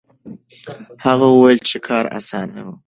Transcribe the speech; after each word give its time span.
هغه 1.05 1.25
وویل 1.29 1.59
چې 1.69 1.77
کار 1.87 2.05
اسانه 2.17 2.61
و. 2.65 2.69